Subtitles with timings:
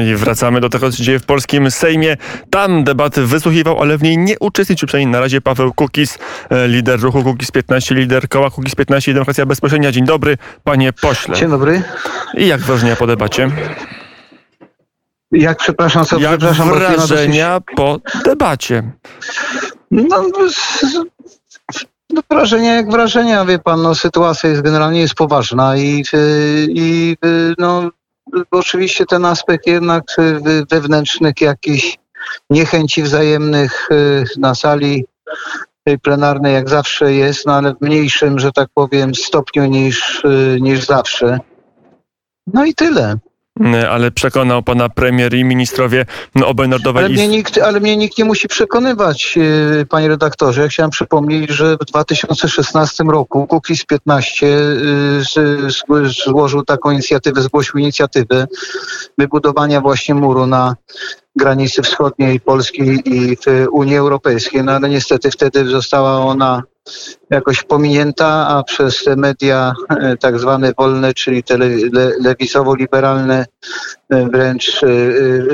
[0.00, 2.16] I wracamy do tego, co się dzieje w polskim Sejmie.
[2.50, 6.18] Tam debaty wysłuchiwał, ale w niej nie uczestniczył, przynajmniej na razie Paweł Kukis,
[6.50, 9.92] e, lider ruchu Kukis 15, lider koła Kukis 15 i Demokracja Bezpośrednia.
[9.92, 11.36] Dzień dobry, panie pośle.
[11.36, 11.82] Dzień dobry.
[12.34, 13.50] I jak wrażenia po debacie?
[15.32, 18.82] Jak, przepraszam, co, Jak przepraszam, wrażenia po debacie?
[18.82, 18.98] dosyć-
[19.90, 20.24] No,
[22.10, 27.16] no, wrażenia jak wrażenia, wie pan, no sytuacja jest generalnie jest poważna i, y, i
[27.24, 27.90] y, no
[28.50, 31.98] oczywiście ten aspekt jednak y, wewnętrznych jakichś
[32.50, 35.04] niechęci wzajemnych y, na sali
[35.84, 40.58] tej plenarnej jak zawsze jest, no ale w mniejszym, że tak powiem, stopniu niż, y,
[40.60, 41.38] niż zawsze.
[42.46, 43.18] No i tyle.
[43.60, 47.96] E, Ale przekonał pana premier i ministrowie no, obrony narodowej Ale mnie, nikt, ale mnie
[47.96, 50.62] nikt nie musi przekonywać, yy, panie redaktorze.
[50.62, 57.42] Ja chciałem przypomnieć, że w 2016 roku Kukiz 15 yy, z- z- złożył taką inicjatywę,
[57.42, 58.46] zgłosił inicjatywę
[59.18, 60.74] wybudowania właśnie muru na
[61.36, 66.62] granicy wschodniej Polski i w Unii Europejskiej, no ale niestety wtedy została ona
[67.30, 73.44] jakoś pominięta, a przez media e, tak zwane wolne, czyli te le, le, lewicowo-liberalne
[74.32, 74.86] wręcz e,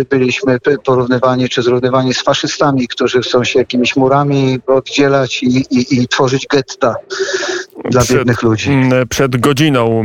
[0.00, 6.00] e, byliśmy porównywani czy zrównywani z faszystami, którzy chcą się jakimiś murami oddzielać i, i,
[6.02, 6.94] i tworzyć getta
[7.90, 8.70] dla Przed- biednych ludzi.
[9.08, 10.04] Przed godziną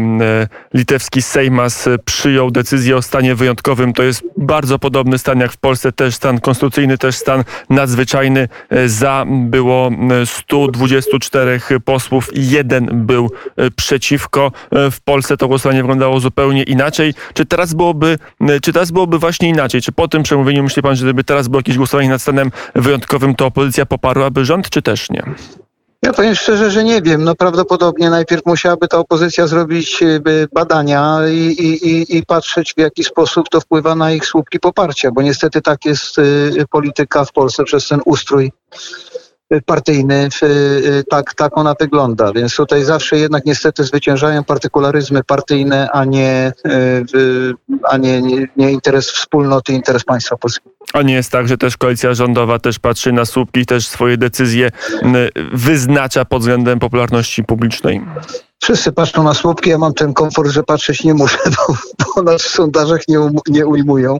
[0.74, 3.94] litewski Sejmas przyjął decyzję o stanie wyjątkowym.
[3.94, 8.48] To jest bardzo podobny stan jak w Polsce, też stan konstytucyjny, też stan nadzwyczajny.
[8.70, 14.52] E, Za było mm, 124 posłów i jeden był e, przeciwko.
[14.72, 17.14] E, W Polsce to głosowanie wyglądało zupełnie inaczej.
[17.34, 18.18] Czy teraz byłoby,
[18.62, 19.82] czy teraz byłoby właśnie inaczej?
[19.82, 23.36] Czy po tym przemówieniu myśli pan, że gdyby teraz było jakieś głosowanie nad stanem wyjątkowym,
[23.36, 25.24] to opozycja poparłaby rząd, czy też nie?
[26.04, 27.24] Ja powiem szczerze, że nie wiem.
[27.24, 30.20] No prawdopodobnie najpierw musiałaby ta opozycja zrobić e,
[30.54, 35.22] badania i, i, i, patrzeć w jaki sposób to wpływa na ich słupki poparcia, bo
[35.22, 36.24] niestety tak jest e,
[36.70, 38.78] polityka w Polsce przez ten ustrój e,
[39.66, 40.48] partyjny, w, e,
[41.10, 42.34] tak, tak ona wygląda.
[42.34, 47.54] Więc tutaj zawsze jednak niestety zwyciężają partykularyzmy partyjne, a nie, w-
[47.84, 50.70] a nie, nie, nie interes wspólnoty, interes państwa polskiego.
[50.94, 54.70] A nie jest tak, że też koalicja rządowa też patrzy na słupki też swoje decyzje
[55.54, 58.02] wyznacza pod względem popularności publicznej?
[58.64, 61.38] Wszyscy patrzą na słupki, ja mam ten komfort, że patrzeć nie muszę,
[61.68, 61.76] bo,
[62.16, 64.18] bo nas w sondażach nie, um, nie ujmują.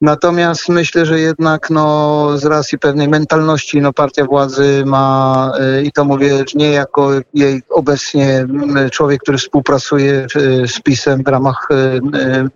[0.00, 5.92] Natomiast myślę, że jednak no, z racji pewnej mentalności no, partia władzy ma, y, i
[5.92, 8.46] to mówię nie jako jej obecnie
[8.92, 11.68] człowiek, który współpracuje y, z PiSem w ramach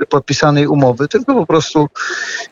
[0.01, 1.89] y, podpisanej umowy, tylko po prostu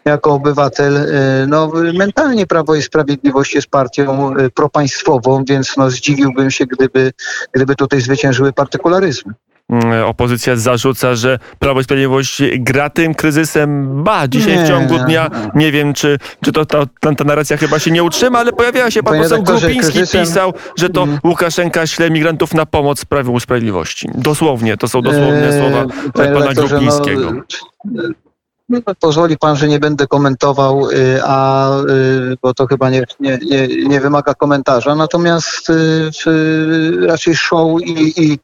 [0.05, 1.13] jako obywatel.
[1.49, 7.13] No, mentalnie Prawo i Sprawiedliwość jest partią propaństwową, więc no, zdziwiłbym się, gdyby,
[7.53, 9.33] gdyby tutaj zwyciężyły partykularyzmy.
[9.71, 14.03] Mm, Opozycja zarzuca, że Prawo i Sprawiedliwość gra tym kryzysem.
[14.05, 14.69] Ba, dzisiaj w Nie.
[14.69, 18.39] ciągu dnia, nie wiem, czy, czy to ta, ta, ta narracja chyba się nie utrzyma,
[18.39, 21.21] ale pojawiała się pan poseł redaktorze, Grupiński, kryzysem- pisał, że to Mhm.
[21.25, 24.09] Łukaszenka śle migrantów na pomoc Prawu Sprawiedliwości.
[24.15, 25.85] Dosłownie, to są dosłowne Eee, słowa
[26.15, 27.33] panie pana Grupińskiego.
[27.33, 27.43] No,
[27.85, 28.03] no,
[28.81, 33.69] pozwoli pan, że nie będę komentował, y, a, y, bo to chyba nie, nie, nie,
[33.69, 34.95] nie wymaga komentarza.
[34.95, 38.39] Natomiast y, raczej show i, i,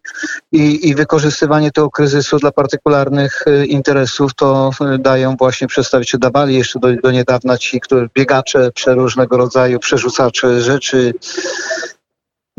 [0.53, 6.88] i, i wykorzystywanie tego kryzysu dla partykularnych interesów to dają właśnie przedstawiciele, dawali jeszcze do,
[7.03, 11.15] do niedawna ci, którzy biegacze, przeróżnego rodzaju przerzucacze rzeczy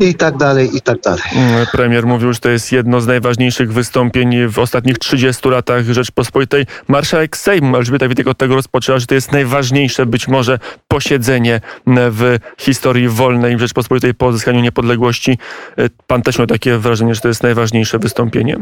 [0.00, 1.22] i tak dalej, i tak dalej.
[1.34, 6.66] Mm, Premier mówił, że to jest jedno z najważniejszych wystąpień w ostatnich 30 latach Rzeczpospolitej.
[6.88, 12.12] Marszałek Sejmu Elżbieta Witek od tego rozpoczęła, że to jest najważniejsze być może posiedzenie mm,
[12.12, 15.38] w historii wolnej Rzeczpospolitej po odzyskaniu niepodległości.
[15.78, 18.56] E, Pan też miał takie wrażenie, że to jest najważniejsze wystąpienie?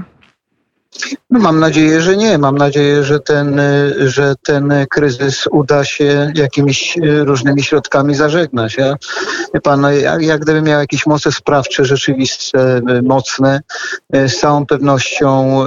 [1.30, 2.38] No, mam nadzieję, że nie.
[2.38, 8.76] Mam nadzieję, że ten, y, że ten kryzys uda się jakimiś y, różnymi środkami zażegnać.
[8.76, 8.96] Ja,
[9.62, 13.60] pan, no, jak, jak gdybym miał jakieś moce sprawcze, rzeczywiste, y, mocne,
[14.12, 15.64] z całą pewnością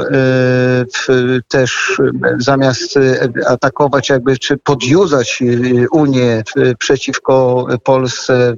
[1.48, 2.02] też
[2.38, 3.00] zamiast
[3.48, 6.44] atakować jakby, czy podjudzać y, Unię
[6.80, 8.54] przeciwko Polsce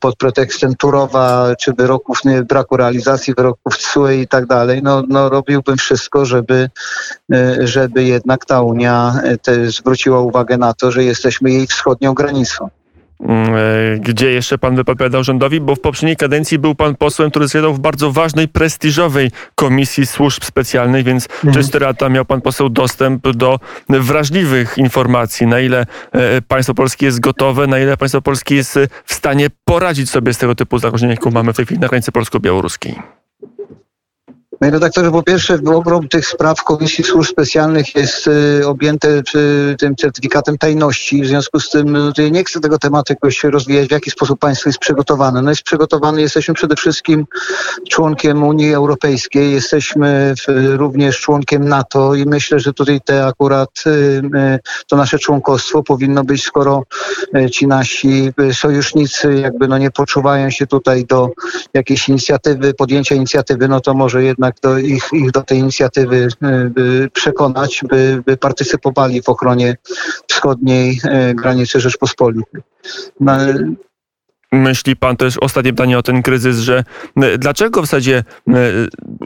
[0.00, 5.30] pod pretekstem Turowa, czy wyroków, nie, braku realizacji wyroków TSUE i tak dalej, no, no
[5.54, 6.70] robiłbym wszystko, żeby,
[7.34, 12.68] y, żeby jednak ta Unia te zwróciła uwagę na to, że jesteśmy jej wschodnią granicą.
[13.20, 15.60] Mm, e, Gdzie jeszcze pan wypowiadał rządowi?
[15.60, 20.44] Bo w poprzedniej kadencji był pan posłem, który zjadał w bardzo ważnej, prestiżowej komisji służb
[20.44, 23.58] specjalnych, więc przez te lata miał pan poseł dostęp do
[23.88, 28.88] wrażliwych informacji, na ile e, państwo polskie jest gotowe, na ile państwo polskie jest e,
[29.04, 32.12] w stanie poradzić sobie z tego typu zagrożeniem, jaką mamy w tej chwili na granicy
[32.12, 32.94] polsko-białoruskiej.
[34.64, 39.96] Panie redaktorze, po pierwsze ogrom tych spraw Komisji Służb Specjalnych jest y, objęte y, tym
[39.96, 41.22] certyfikatem tajności.
[41.22, 44.68] W związku z tym no, nie chcę tego tematu jakoś rozwijać, w jaki sposób państwo
[44.68, 45.42] jest przygotowane.
[45.42, 47.26] No jest przygotowany, jesteśmy przede wszystkim
[47.90, 50.34] członkiem Unii Europejskiej, jesteśmy
[50.76, 54.22] również członkiem NATO i myślę, że tutaj te akurat y,
[54.86, 56.82] to nasze członkostwo powinno być, skoro
[57.52, 61.30] ci nasi sojusznicy jakby no nie poczuwają się tutaj do
[61.74, 66.28] jakiejś inicjatywy, podjęcia inicjatywy, no to może jednak do ich, ich do tej inicjatywy
[66.76, 69.76] y, przekonać, by, by partycypowali w ochronie
[70.28, 72.62] wschodniej y, granicy Rzeczpospolitej.
[73.20, 73.32] No,
[74.52, 76.84] Myśli pan też, ostatnie pytanie o ten kryzys, że
[77.16, 78.24] e, dlaczego w zasadzie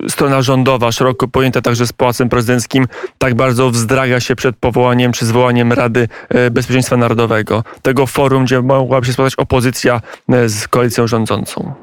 [0.09, 2.87] strona rządowa, szeroko pojęta także z Pałacem Prezydenckim,
[3.19, 6.09] tak bardzo wzdraga się przed powołaniem czy zwołaniem Rady
[6.51, 10.01] Bezpieczeństwa Narodowego, tego forum, gdzie mogłaby się spotkać opozycja
[10.47, 11.75] z koalicją rządzącą?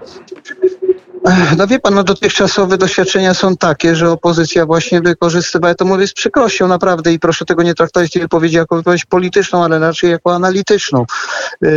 [1.57, 6.13] No wie pan, no dotychczasowe doświadczenia są takie, że opozycja właśnie wykorzystywała, to mówię z
[6.13, 10.35] przykrością naprawdę i proszę tego nie traktować tej wypowiedzi jako wypowiedź polityczną, ale raczej jako
[10.35, 11.05] analityczną.
[11.61, 11.69] Yy,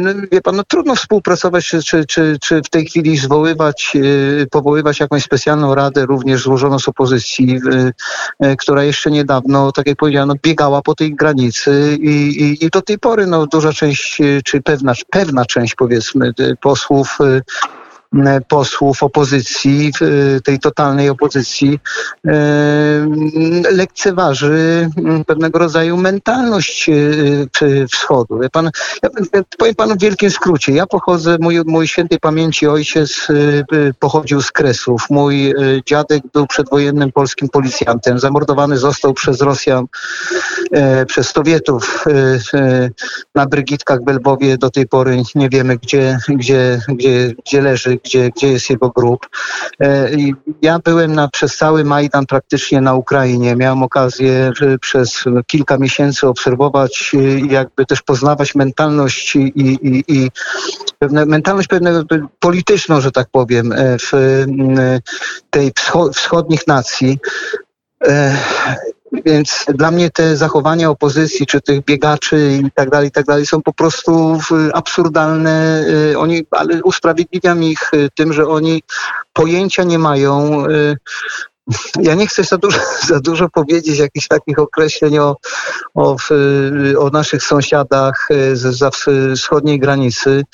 [0.00, 4.46] no, wie pan, no trudno współpracować, czy, czy, czy, czy w tej chwili zwoływać, yy,
[4.50, 7.92] powoływać jakąś specjalną radę, również złożoną z opozycji, yy,
[8.40, 12.70] yy, która jeszcze niedawno, tak jak powiedziałem, no, biegała po tej granicy i, i, i
[12.70, 17.18] do tej pory no, duża część, yy, czy pewna, pewna część powiedzmy yy, posłów
[18.48, 21.80] posłów opozycji, w tej totalnej opozycji,
[22.26, 22.32] e,
[23.70, 24.88] lekceważy
[25.26, 26.94] pewnego rodzaju mentalność e,
[27.92, 28.38] wschodu.
[28.38, 28.70] Wie pan,
[29.02, 29.08] ja
[29.58, 30.72] powiem panu w wielkim skrócie.
[30.72, 33.34] Ja pochodzę, mój, mój świętej pamięci ojciec e,
[33.98, 35.06] pochodził z Kresów.
[35.10, 35.54] Mój
[35.86, 38.18] dziadek był przedwojennym polskim policjantem.
[38.18, 39.86] Zamordowany został przez Rosjan,
[41.06, 42.04] przez Sowietów
[43.34, 44.58] na Brygitkach w Lwowie.
[44.58, 49.28] Do tej pory nie wiemy, gdzie, gdzie, gdzie, gdzie leży, gdzie, gdzie jest jego grób.
[49.80, 50.10] E,
[50.62, 53.56] Ja byłem na, przez cały Majdan praktycznie na Ukrainie.
[53.56, 60.04] Miałem okazję e, przez kilka miesięcy obserwować e, i jakby też poznawać mentalność i, i,
[60.08, 60.30] i
[60.98, 62.04] pewne, mentalność pewnego
[62.40, 64.44] polityczną, że tak powiem, w
[65.50, 65.72] tej
[66.14, 67.18] wschodnich nacji.
[69.12, 73.46] Więc dla mnie te zachowania opozycji, czy tych biegaczy i tak dalej, i tak dalej
[73.46, 74.38] są po prostu
[74.72, 75.84] absurdalne.
[76.12, 78.82] Y, oni, ale usprawiedliwiam ich y, tym, że oni
[79.32, 80.64] pojęcia nie mają.
[80.66, 80.96] Y,
[82.02, 85.36] ja nie chcę za dużo, za dużo powiedzieć jakichś takich określeń o,
[85.94, 86.16] o,
[86.98, 88.94] o naszych sąsiadach z
[89.38, 90.44] wschodniej granicy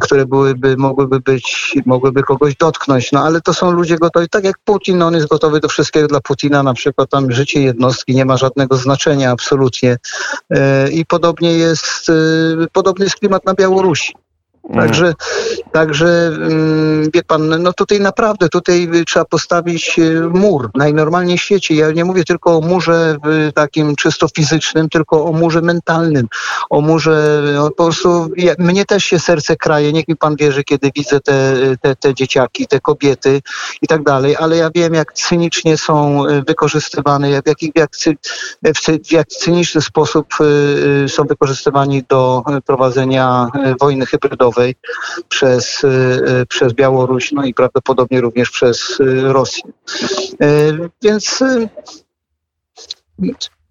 [0.00, 3.12] które byłyby, mogłyby być, mogłyby kogoś dotknąć.
[3.12, 6.08] No ale to są ludzie gotowi, tak jak Putin, no, on jest gotowy do wszystkiego
[6.08, 9.96] dla Putina, na przykład tam życie jednostki nie ma żadnego znaczenia absolutnie.
[10.50, 14.14] E, I podobnie jest, e, podobny jest klimat na Białorusi.
[14.74, 15.14] Także,
[15.72, 21.74] także mm, wie pan, no tutaj naprawdę, tutaj trzeba postawić e, mur najnormalniej w świecie.
[21.74, 23.16] Ja nie mówię tylko o murze
[23.54, 26.28] takim czysto fizycznym, tylko o murze mentalnym,
[26.70, 30.64] o murze, no, po prostu ja, mnie też się serce kraje, niech mi pan wierzy,
[30.64, 33.42] kiedy widzę te, te, te dzieciaki, te kobiety
[33.82, 37.90] i tak dalej, ale ja wiem, jak cynicznie są wykorzystywane, jak, jak, jak,
[38.76, 40.26] w jak cyniczny sposób
[41.08, 43.48] są wykorzystywani do prowadzenia
[43.80, 44.51] wojny hybrydowej
[45.28, 45.88] przez, y,
[46.42, 49.62] y, przez Białoruś, no i prawdopodobnie również przez y, Rosję.
[51.02, 51.40] Więc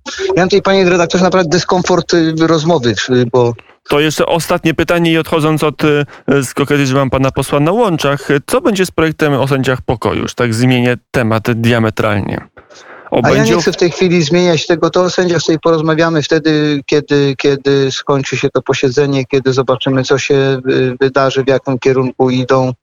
[0.10, 2.96] ja mam tutaj, panie redaktorze, naprawdę dyskomfort rozmowy,
[3.32, 3.54] bo
[3.90, 5.82] to jeszcze ostatnie pytanie i odchodząc od
[6.28, 6.54] z
[6.86, 10.22] że mam pana posła na łączach, co będzie z projektem o sędziach pokoju?
[10.22, 12.48] Już tak zmienię temat diametralnie.
[13.12, 16.82] A ja nie chcę w tej chwili zmieniać tego, to o sędziach sobie porozmawiamy wtedy,
[16.86, 20.36] kiedy, kiedy skończy się to posiedzenie, kiedy zobaczymy, co się
[20.70, 22.74] y, wydarzy, w jakim kierunku idą,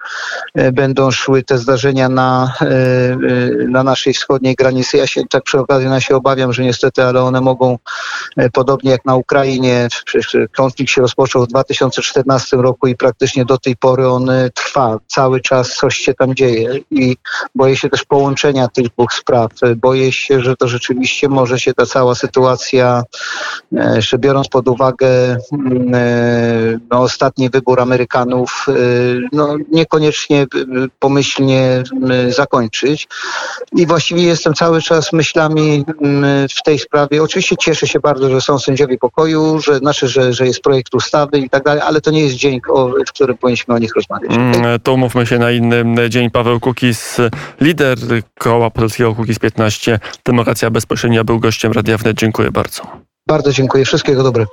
[0.58, 4.96] y, będą szły te zdarzenia na, y, na naszej wschodniej granicy.
[4.96, 7.78] Ja się tak przy okazji ja się obawiam, że niestety, ale one mogą,
[8.52, 9.88] podobnie jak na Ukrainie,
[10.56, 14.98] konflikt się rozpoczął w 2014 roku i praktycznie do tej pory on trwa.
[15.06, 17.16] Cały czas coś się tam dzieje i
[17.54, 19.50] boję się też połączenia tych dwóch spraw.
[19.76, 23.02] Boję się się, że to rzeczywiście może się ta cała sytuacja,
[23.76, 28.72] e, jeszcze biorąc pod uwagę mm, e, no, ostatni wybór Amerykanów, e,
[29.32, 30.46] no, niekoniecznie
[30.98, 31.82] pomyślnie
[32.28, 33.08] zakończyć.
[33.72, 35.84] I właściwie jestem cały czas myślami
[36.58, 37.22] w tej sprawie.
[37.22, 41.38] Oczywiście cieszę się bardzo, że są sędziowie pokoju, że, znaczy, że, że jest projekt ustawy
[41.38, 42.60] i tak dalej, ale to nie jest dzień,
[43.06, 44.30] w którym powinniśmy o nich rozmawiać.
[44.32, 46.30] Mm, to umówmy się na inny dzień.
[46.30, 47.16] Paweł Kukis,
[47.60, 47.98] lider
[48.38, 52.18] koła polskiego Kukis 15, Demokracja Bezpośrednia był gościem Radia Wnet.
[52.18, 52.82] Dziękuję bardzo.
[53.28, 53.84] Bardzo dziękuję.
[53.84, 54.50] Wszystkiego dobrego.